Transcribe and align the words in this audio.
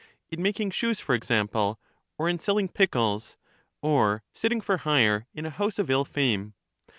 in 0.31 0.41
making 0.41 0.71
shoes, 0.71 0.99
for 0.99 1.13
example, 1.13 1.79
or 2.17 2.27
in 2.27 2.39
selling 2.39 2.67
pickles, 2.67 3.37
or 3.83 4.23
sitting 4.33 4.59
for 4.59 4.77
hire 4.77 5.27
in 5.31 5.45
a 5.45 5.51
house 5.51 5.77
of 5.77 5.91
iU 5.91 6.03
fame. 6.03 6.55